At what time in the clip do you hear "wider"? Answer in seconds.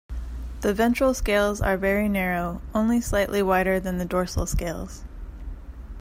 3.43-3.79